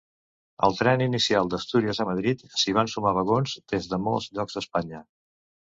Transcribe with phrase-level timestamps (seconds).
[0.67, 5.07] Al tren inicial d'Astúries a Madrid, s'hi van sumar vagons des de molts llocs d'Espanya.